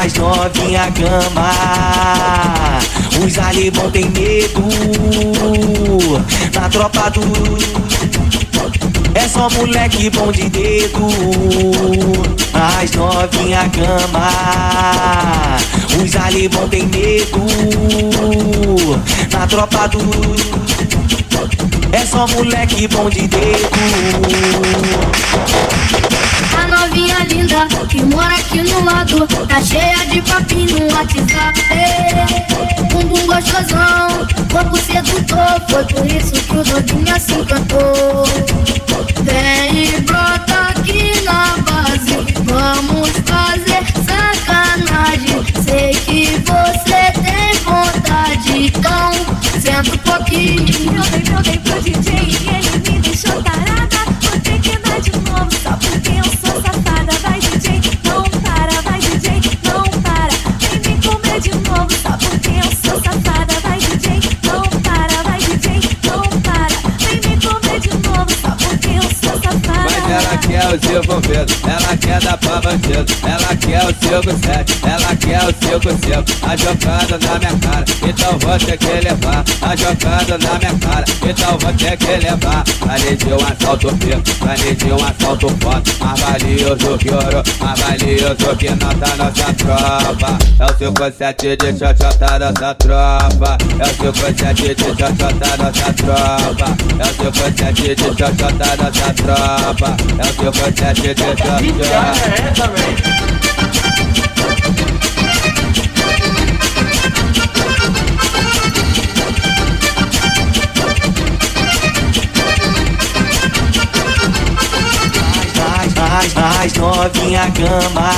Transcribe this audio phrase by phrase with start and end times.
[0.00, 1.50] as novinha cama.
[3.22, 4.62] Os alemão tem medo
[6.54, 7.20] na tropa do.
[9.14, 11.06] É só moleque bom de dedo.
[12.54, 14.30] As novinha cama.
[16.02, 17.46] Os alemão tem medo
[19.30, 20.00] na tropa do.
[21.92, 23.68] É só moleque bom de dedo.
[28.50, 31.60] Aqui no lado Tá cheia de papinho no WhatsApp.
[32.90, 38.24] Bumbum gostosão, corpo sedutor Foi por isso que o Dodinha se encantou.
[39.22, 45.44] Vem e brota aqui na base Vamos fazer sacanagem.
[45.64, 49.12] Sei que você tem vontade Então
[49.60, 50.96] senta um pouquinho.
[50.96, 52.99] Eu dei, eu dei pro DJ e ele me
[70.70, 75.42] quer o seu ela quer dar pra bandido, ela quer o seu sete, ela quer
[75.42, 80.38] o seu céu, a jogada na minha cara, então vou ter que levar, a jogada
[80.38, 82.64] na minha cara, então vou ter que levar,
[83.16, 88.56] de um assalto preto, vale de um assalto forte, mais valioso que ouro, mais valioso
[88.56, 94.14] que nota nossa tropa, é o seu sete de xoxota nossa tropa, é o seu
[94.14, 100.50] sete de xoxota nossa tropa, é o seu sete de xoxota nossa tropa, é o
[100.68, 101.56] de xoxota.
[115.80, 118.10] As, as, as novinha cama.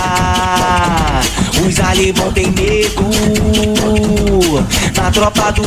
[1.64, 3.04] Os alemão tem medo
[4.96, 5.62] na tropa do.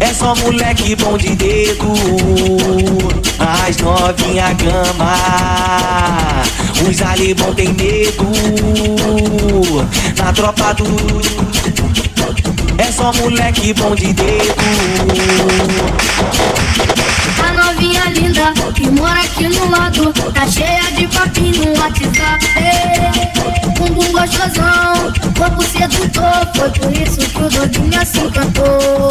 [0.00, 1.92] É só moleque bom de dedo.
[3.38, 6.42] As novinha cama.
[6.88, 8.26] Os alemão tem medo
[10.18, 10.84] na tropa do.
[12.78, 14.54] É só moleque bom de dedo.
[17.42, 22.44] A novinha linda que mora aqui no lado Tá cheia de papinho no WhatsApp
[23.78, 24.85] Bumbum gostosão,
[25.36, 29.10] corpo sedutor Foi por isso que o Dodinha se encantou.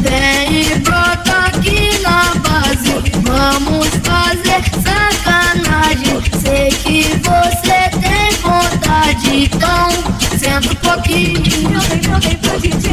[0.00, 6.22] Vem brota aqui na base Vamos fazer sacanagem.
[6.42, 9.90] Sei que você tem vontade Então
[10.38, 11.74] senta um pouquinho.
[11.74, 12.87] Eu dei, eu dei pro DJ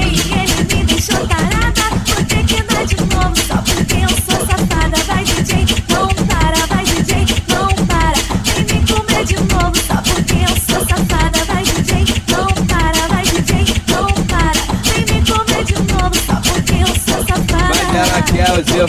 [18.56, 18.86] o seu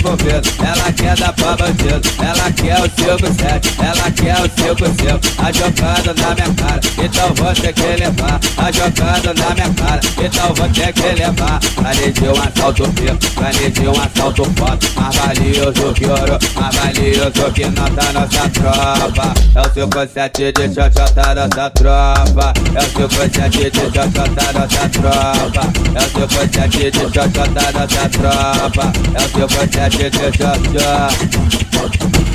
[0.65, 5.21] ela quer dar pra bandido, ela quer o seu sete, ela quer o seu céu,
[5.39, 10.01] a jogada na minha cara, então vou ter que levar, a jogada na minha cara,
[10.23, 14.93] então vou ter que levar, vale de um assalto preto, vale de um assalto forte,
[14.95, 20.75] mais valioso que ouro, mais valioso que nota nossa tropa, é o seu sete de
[20.75, 26.91] xoxota nossa tropa, é o seu sete de xoxota nossa tropa, é o seu sete
[26.91, 32.26] de xoxota nossa tropa, é o seu sete de xoxota.